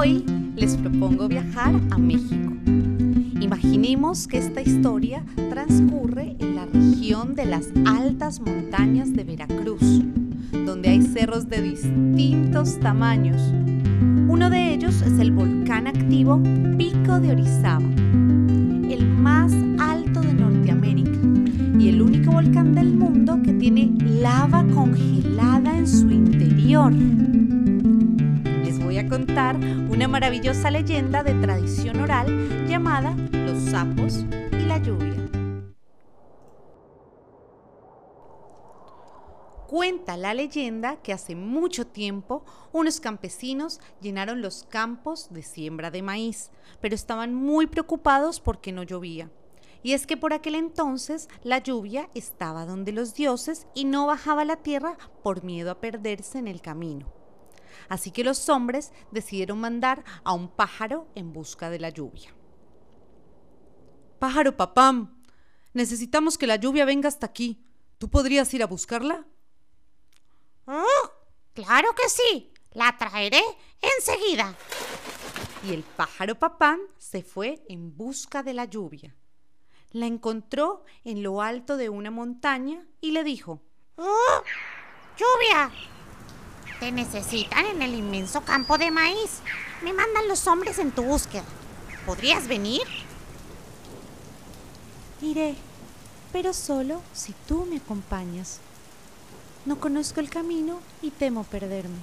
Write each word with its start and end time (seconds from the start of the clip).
Hoy 0.00 0.24
les 0.56 0.78
propongo 0.78 1.28
viajar 1.28 1.78
a 1.90 1.98
México. 1.98 2.54
Imaginemos 3.38 4.26
que 4.26 4.38
esta 4.38 4.62
historia 4.62 5.22
transcurre 5.50 6.36
en 6.38 6.56
la 6.56 6.64
región 6.64 7.34
de 7.34 7.44
las 7.44 7.66
altas 7.84 8.40
montañas 8.40 9.12
de 9.12 9.24
Veracruz, 9.24 10.02
donde 10.64 10.88
hay 10.88 11.02
cerros 11.02 11.50
de 11.50 11.60
distintos 11.60 12.80
tamaños. 12.80 13.42
Uno 14.26 14.48
de 14.48 14.72
ellos 14.72 15.02
es 15.02 15.18
el 15.18 15.32
volcán 15.32 15.86
activo 15.86 16.40
Pico 16.78 17.20
de 17.20 17.32
Orizaba, 17.32 17.84
el 17.84 19.06
más 19.06 19.52
alto 19.78 20.22
de 20.22 20.32
Norteamérica 20.32 21.18
y 21.78 21.90
el 21.90 22.00
único 22.00 22.30
volcán 22.30 22.74
del 22.74 22.94
mundo 22.94 23.38
que 23.44 23.52
tiene 23.52 23.90
lava 24.00 24.64
congelada 24.72 25.76
en 25.76 25.86
su 25.86 26.10
interior 26.10 26.90
contar 29.08 29.56
una 29.56 30.08
maravillosa 30.08 30.70
leyenda 30.70 31.22
de 31.22 31.34
tradición 31.34 32.00
oral 32.00 32.66
llamada 32.66 33.14
Los 33.32 33.70
sapos 33.70 34.24
y 34.52 34.64
la 34.66 34.78
lluvia. 34.78 35.16
Cuenta 39.66 40.16
la 40.16 40.34
leyenda 40.34 40.96
que 40.96 41.12
hace 41.12 41.36
mucho 41.36 41.86
tiempo 41.86 42.44
unos 42.72 42.98
campesinos 42.98 43.80
llenaron 44.00 44.42
los 44.42 44.64
campos 44.64 45.28
de 45.30 45.42
siembra 45.42 45.92
de 45.92 46.02
maíz, 46.02 46.50
pero 46.80 46.96
estaban 46.96 47.34
muy 47.34 47.68
preocupados 47.68 48.40
porque 48.40 48.72
no 48.72 48.82
llovía. 48.82 49.30
Y 49.84 49.92
es 49.92 50.06
que 50.06 50.16
por 50.16 50.32
aquel 50.32 50.56
entonces 50.56 51.28
la 51.44 51.58
lluvia 51.58 52.10
estaba 52.14 52.66
donde 52.66 52.90
los 52.90 53.14
dioses 53.14 53.68
y 53.74 53.84
no 53.84 54.06
bajaba 54.06 54.42
a 54.42 54.46
la 54.46 54.56
tierra 54.56 54.98
por 55.22 55.44
miedo 55.44 55.70
a 55.70 55.80
perderse 55.80 56.38
en 56.38 56.48
el 56.48 56.60
camino. 56.60 57.19
Así 57.88 58.10
que 58.10 58.24
los 58.24 58.48
hombres 58.48 58.92
decidieron 59.10 59.60
mandar 59.60 60.04
a 60.24 60.32
un 60.32 60.48
pájaro 60.48 61.08
en 61.14 61.32
busca 61.32 61.70
de 61.70 61.78
la 61.78 61.90
lluvia. 61.90 62.34
Pájaro 64.18 64.56
papam, 64.56 65.22
necesitamos 65.72 66.36
que 66.36 66.46
la 66.46 66.56
lluvia 66.56 66.84
venga 66.84 67.08
hasta 67.08 67.26
aquí. 67.26 67.64
¿Tú 67.98 68.10
podrías 68.10 68.52
ir 68.54 68.62
a 68.62 68.66
buscarla? 68.66 69.26
Oh, 70.66 71.10
claro 71.54 71.94
que 71.94 72.08
sí. 72.08 72.52
La 72.72 72.96
traeré 72.96 73.42
enseguida. 73.80 74.54
Y 75.66 75.72
el 75.72 75.82
pájaro 75.82 76.38
papam 76.38 76.78
se 76.98 77.22
fue 77.22 77.64
en 77.68 77.96
busca 77.96 78.42
de 78.42 78.54
la 78.54 78.64
lluvia. 78.64 79.14
La 79.92 80.06
encontró 80.06 80.84
en 81.04 81.22
lo 81.22 81.42
alto 81.42 81.76
de 81.76 81.88
una 81.88 82.10
montaña 82.10 82.86
y 83.00 83.10
le 83.10 83.24
dijo, 83.24 83.60
¡Oh! 83.96 84.42
¡Lluvia! 85.16 85.72
Te 86.80 86.90
necesitan 86.92 87.66
en 87.66 87.82
el 87.82 87.94
inmenso 87.94 88.40
campo 88.40 88.78
de 88.78 88.90
maíz. 88.90 89.40
Me 89.82 89.92
mandan 89.92 90.28
los 90.28 90.46
hombres 90.46 90.78
en 90.78 90.92
tu 90.92 91.02
búsqueda. 91.02 91.44
¿Podrías 92.06 92.48
venir? 92.48 92.80
Iré, 95.20 95.56
pero 96.32 96.54
solo 96.54 97.02
si 97.12 97.34
tú 97.46 97.66
me 97.66 97.76
acompañas. 97.76 98.60
No 99.66 99.78
conozco 99.78 100.20
el 100.20 100.30
camino 100.30 100.80
y 101.02 101.10
temo 101.10 101.44
perderme. 101.44 101.98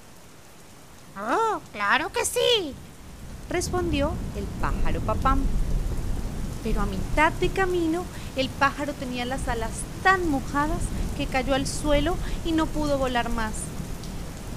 Oh, 1.19 1.59
claro 1.73 2.11
que 2.11 2.23
sí, 2.23 2.75
respondió 3.49 4.13
el 4.35 4.43
pájaro 4.61 5.01
papam. 5.01 5.41
Pero 6.61 6.81
a 6.81 6.85
mitad 6.85 7.31
de 7.33 7.49
camino, 7.49 8.05
el 8.35 8.49
pájaro 8.49 8.93
tenía 8.93 9.25
las 9.25 9.47
alas 9.47 9.71
tan 10.03 10.29
mojadas 10.29 10.81
que 11.17 11.25
cayó 11.25 11.55
al 11.55 11.65
suelo 11.65 12.15
y 12.45 12.51
no 12.51 12.67
pudo 12.67 12.99
volar 12.99 13.29
más. 13.29 13.53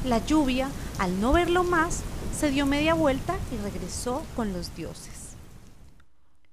La 0.05 0.25
lluvia, 0.25 0.71
al 0.99 1.21
no 1.21 1.33
verlo 1.33 1.63
más, 1.63 2.03
se 2.35 2.51
dio 2.51 2.65
media 2.65 2.95
vuelta 2.95 3.39
y 3.53 3.59
regresó 3.59 4.25
con 4.35 4.55
los 4.55 4.75
dioses. 4.75 5.35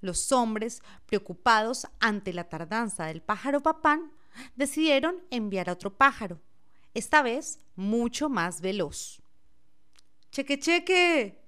Los 0.01 0.33
hombres, 0.33 0.81
preocupados 1.05 1.88
ante 2.01 2.33
la 2.33 2.49
tardanza 2.49 3.05
del 3.05 3.22
pájaro 3.22 3.61
papán, 3.61 4.11
decidieron 4.57 5.23
enviar 5.31 5.69
a 5.69 5.73
otro 5.73 5.95
pájaro, 5.95 6.41
esta 6.94 7.22
vez 7.22 7.59
mucho 7.77 8.27
más 8.27 8.59
veloz. 8.59 9.22
Cheque, 10.29 10.59
cheque. 10.59 11.41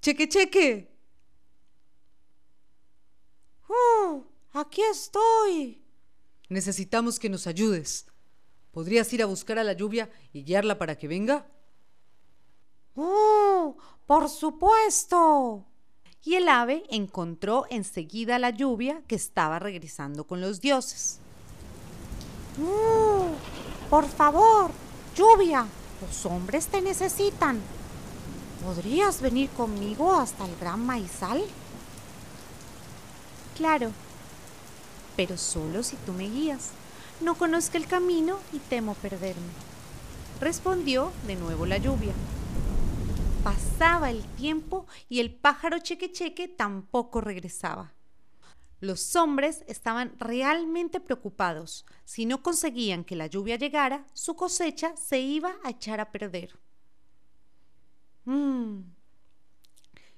Cheque, 0.00 0.26
cheque. 0.26 0.90
¡Oh! 3.68 4.24
Aquí 4.54 4.80
estoy. 4.82 5.84
Necesitamos 6.48 7.18
que 7.18 7.28
nos 7.28 7.46
ayudes. 7.46 8.06
¿Podrías 8.72 9.12
ir 9.12 9.22
a 9.22 9.26
buscar 9.26 9.58
a 9.58 9.64
la 9.64 9.72
lluvia 9.72 10.10
y 10.32 10.44
guiarla 10.44 10.78
para 10.78 10.96
que 10.96 11.08
venga? 11.08 11.46
¡Oh! 12.94 13.76
¡Por 14.06 14.28
supuesto! 14.28 15.66
Y 16.22 16.34
el 16.34 16.48
ave 16.48 16.84
encontró 16.90 17.64
enseguida 17.70 18.38
la 18.38 18.50
lluvia 18.50 19.02
que 19.06 19.14
estaba 19.14 19.58
regresando 19.58 20.24
con 20.24 20.40
los 20.40 20.60
dioses. 20.60 21.18
¡Oh! 22.62 23.28
Por 23.88 24.06
favor, 24.06 24.70
lluvia, 25.16 25.66
los 26.00 26.26
hombres 26.26 26.68
te 26.68 26.80
necesitan. 26.80 27.60
¿Podrías 28.64 29.20
venir 29.22 29.48
conmigo 29.50 30.14
hasta 30.14 30.44
el 30.44 30.54
gran 30.56 30.84
maizal? 30.84 31.42
Claro, 33.56 33.90
pero 35.16 35.36
solo 35.36 35.82
si 35.82 35.96
tú 35.96 36.12
me 36.12 36.28
guías. 36.28 36.70
No 37.20 37.34
conozco 37.34 37.76
el 37.76 37.86
camino 37.86 38.38
y 38.52 38.58
temo 38.58 38.94
perderme. 38.94 39.52
Respondió 40.40 41.12
de 41.26 41.36
nuevo 41.36 41.66
la 41.66 41.76
lluvia. 41.76 42.14
Pasaba 43.44 44.10
el 44.10 44.24
tiempo 44.36 44.86
y 45.08 45.20
el 45.20 45.34
pájaro 45.34 45.78
cheque 45.80 46.12
cheque 46.12 46.48
tampoco 46.48 47.20
regresaba. 47.20 47.92
Los 48.80 49.14
hombres 49.16 49.64
estaban 49.68 50.14
realmente 50.18 51.00
preocupados. 51.00 51.84
Si 52.06 52.24
no 52.24 52.42
conseguían 52.42 53.04
que 53.04 53.16
la 53.16 53.26
lluvia 53.26 53.56
llegara, 53.56 54.06
su 54.14 54.34
cosecha 54.34 54.96
se 54.96 55.20
iba 55.20 55.56
a 55.62 55.70
echar 55.70 56.00
a 56.00 56.10
perder. 56.10 56.58
Mm. 58.24 58.80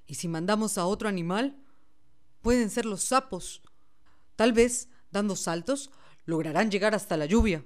¿Y 0.06 0.14
si 0.14 0.28
mandamos 0.28 0.78
a 0.78 0.86
otro 0.86 1.08
animal? 1.08 1.56
Pueden 2.42 2.70
ser 2.70 2.86
los 2.86 3.02
sapos. 3.02 3.60
Tal 4.36 4.52
vez, 4.52 4.88
dando 5.10 5.34
saltos, 5.34 5.90
lograrán 6.24 6.70
llegar 6.70 6.94
hasta 6.94 7.16
la 7.16 7.26
lluvia. 7.26 7.64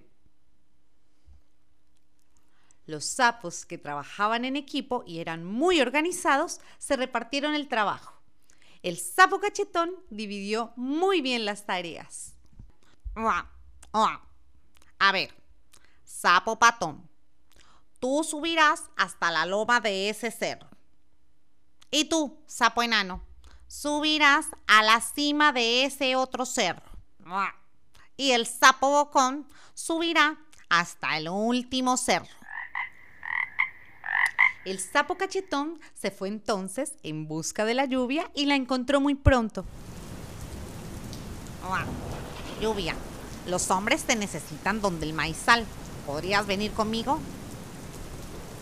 Los 2.86 3.04
sapos 3.04 3.66
que 3.66 3.78
trabajaban 3.78 4.44
en 4.44 4.56
equipo 4.56 5.02
y 5.06 5.18
eran 5.18 5.44
muy 5.44 5.80
organizados 5.80 6.60
se 6.78 6.96
repartieron 6.96 7.54
el 7.54 7.68
trabajo. 7.68 8.14
El 8.82 8.98
sapo 8.98 9.40
cachetón 9.40 9.90
dividió 10.10 10.72
muy 10.76 11.20
bien 11.20 11.44
las 11.44 11.66
tareas. 11.66 12.34
A 14.98 15.12
ver, 15.12 15.34
sapo 16.04 16.58
patón, 16.58 17.08
tú 17.98 18.22
subirás 18.22 18.84
hasta 18.96 19.32
la 19.32 19.46
loma 19.46 19.80
de 19.80 20.08
ese 20.08 20.30
cerro. 20.30 20.68
Y 21.90 22.04
tú, 22.04 22.38
sapo 22.46 22.82
enano, 22.82 23.22
subirás 23.66 24.46
a 24.68 24.82
la 24.82 25.00
cima 25.00 25.52
de 25.52 25.84
ese 25.84 26.14
otro 26.14 26.46
cerro 26.46 26.84
y 28.16 28.32
el 28.32 28.46
sapo 28.46 28.90
bocón 28.90 29.46
subirá 29.74 30.38
hasta 30.68 31.16
el 31.16 31.28
último 31.28 31.96
cerro. 31.96 32.26
El 34.64 34.80
sapo 34.80 35.16
cachetón 35.16 35.78
se 35.94 36.10
fue 36.10 36.28
entonces 36.28 36.94
en 37.04 37.28
busca 37.28 37.64
de 37.64 37.74
la 37.74 37.84
lluvia 37.84 38.30
y 38.34 38.46
la 38.46 38.56
encontró 38.56 39.00
muy 39.00 39.14
pronto. 39.14 39.64
lluvia, 42.60 42.96
los 43.46 43.70
hombres 43.70 44.02
te 44.04 44.16
necesitan 44.16 44.80
donde 44.80 45.06
el 45.06 45.12
maizal. 45.12 45.64
¿Podrías 46.04 46.46
venir 46.46 46.72
conmigo? 46.72 47.20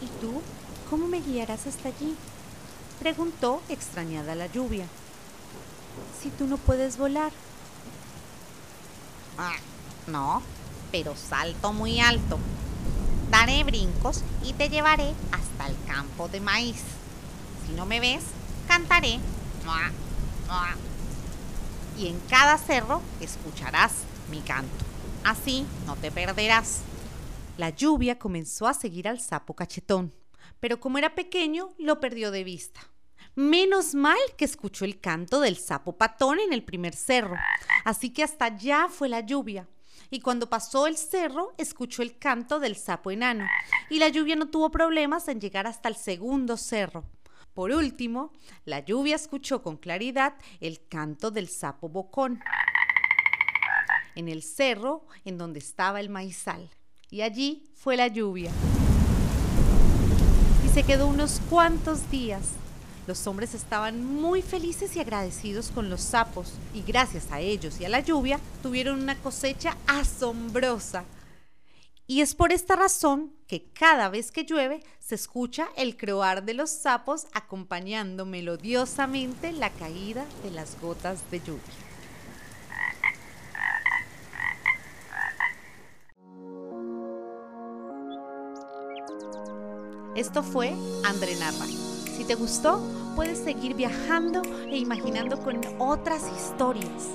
¿Y 0.02 0.06
tú 0.20 0.42
cómo 0.90 1.06
me 1.06 1.20
guiarás 1.20 1.66
hasta 1.66 1.88
allí? 1.88 2.14
Preguntó 3.00 3.62
extrañada 3.68 4.34
la 4.34 4.46
lluvia. 4.46 4.86
Si 6.20 6.28
tú 6.30 6.46
no 6.46 6.58
puedes 6.58 6.98
volar. 6.98 7.32
Ah, 9.38 9.56
no, 10.06 10.42
pero 10.92 11.14
salto 11.16 11.72
muy 11.72 12.00
alto. 12.00 12.38
Daré 13.30 13.64
brincos 13.64 14.22
y 14.44 14.52
te 14.52 14.68
llevaré 14.68 15.12
hasta 15.32 15.68
el 15.68 15.76
campo 15.86 16.28
de 16.28 16.40
maíz. 16.40 16.82
Si 17.66 17.72
no 17.72 17.86
me 17.86 18.00
ves, 18.00 18.22
cantaré. 18.68 19.18
Y 21.98 22.08
en 22.08 22.20
cada 22.28 22.58
cerro 22.58 23.02
escucharás 23.20 23.92
mi 24.30 24.40
canto. 24.40 24.84
Así 25.24 25.66
no 25.86 25.96
te 25.96 26.10
perderás. 26.10 26.80
La 27.56 27.70
lluvia 27.70 28.18
comenzó 28.18 28.66
a 28.66 28.74
seguir 28.74 29.08
al 29.08 29.20
sapo 29.20 29.54
cachetón, 29.54 30.12
pero 30.60 30.80
como 30.80 30.98
era 30.98 31.14
pequeño, 31.14 31.70
lo 31.78 32.00
perdió 32.00 32.30
de 32.30 32.44
vista. 32.44 32.80
Menos 33.36 33.96
mal 33.96 34.18
que 34.36 34.44
escuchó 34.44 34.84
el 34.84 35.00
canto 35.00 35.40
del 35.40 35.56
sapo 35.56 35.98
patón 35.98 36.38
en 36.38 36.52
el 36.52 36.62
primer 36.62 36.94
cerro, 36.94 37.36
así 37.84 38.10
que 38.10 38.22
hasta 38.22 38.44
allá 38.44 38.86
fue 38.88 39.08
la 39.08 39.20
lluvia. 39.20 39.68
Y 40.08 40.20
cuando 40.20 40.48
pasó 40.48 40.86
el 40.86 40.96
cerro, 40.96 41.52
escuchó 41.58 42.02
el 42.02 42.16
canto 42.16 42.60
del 42.60 42.76
sapo 42.76 43.10
enano, 43.10 43.46
y 43.90 43.98
la 43.98 44.08
lluvia 44.08 44.36
no 44.36 44.50
tuvo 44.50 44.70
problemas 44.70 45.26
en 45.26 45.40
llegar 45.40 45.66
hasta 45.66 45.88
el 45.88 45.96
segundo 45.96 46.56
cerro. 46.56 47.04
Por 47.54 47.72
último, 47.72 48.32
la 48.64 48.80
lluvia 48.80 49.16
escuchó 49.16 49.62
con 49.62 49.78
claridad 49.78 50.34
el 50.60 50.86
canto 50.86 51.32
del 51.32 51.48
sapo 51.48 51.88
bocón 51.88 52.40
en 54.14 54.28
el 54.28 54.44
cerro 54.44 55.06
en 55.24 55.38
donde 55.38 55.58
estaba 55.58 55.98
el 55.98 56.08
maizal. 56.08 56.70
Y 57.10 57.22
allí 57.22 57.64
fue 57.74 57.96
la 57.96 58.06
lluvia. 58.06 58.52
Y 60.64 60.68
se 60.68 60.84
quedó 60.84 61.08
unos 61.08 61.40
cuantos 61.50 62.10
días. 62.10 62.54
Los 63.06 63.26
hombres 63.26 63.54
estaban 63.54 64.04
muy 64.04 64.40
felices 64.40 64.96
y 64.96 65.00
agradecidos 65.00 65.68
con 65.68 65.90
los 65.90 66.00
sapos 66.00 66.54
y 66.72 66.82
gracias 66.82 67.30
a 67.30 67.40
ellos 67.40 67.80
y 67.80 67.84
a 67.84 67.90
la 67.90 68.00
lluvia 68.00 68.40
tuvieron 68.62 69.02
una 69.02 69.16
cosecha 69.16 69.76
asombrosa. 69.86 71.04
Y 72.06 72.20
es 72.20 72.34
por 72.34 72.52
esta 72.52 72.76
razón 72.76 73.32
que 73.46 73.70
cada 73.72 74.08
vez 74.08 74.30
que 74.30 74.44
llueve 74.44 74.82
se 75.00 75.14
escucha 75.14 75.68
el 75.76 75.96
croar 75.96 76.44
de 76.44 76.54
los 76.54 76.70
sapos 76.70 77.26
acompañando 77.32 78.26
melodiosamente 78.26 79.52
la 79.52 79.70
caída 79.70 80.24
de 80.42 80.50
las 80.50 80.80
gotas 80.80 81.18
de 81.30 81.40
lluvia. 81.40 81.62
Esto 90.14 90.42
fue 90.42 90.72
André 91.04 91.34
Narva. 91.36 91.93
Si 92.16 92.24
te 92.24 92.34
gustó, 92.34 92.80
puedes 93.16 93.38
seguir 93.38 93.74
viajando 93.74 94.42
e 94.70 94.78
imaginando 94.78 95.38
con 95.40 95.60
otras 95.78 96.22
historias. 96.36 97.08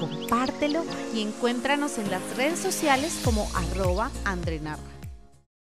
Compártelo 0.00 0.84
y 1.14 1.22
encuéntranos 1.22 1.98
en 1.98 2.10
las 2.10 2.36
redes 2.36 2.58
sociales 2.58 3.20
como 3.24 3.48
arroba 3.54 4.10
Andrenarva. 4.24 4.91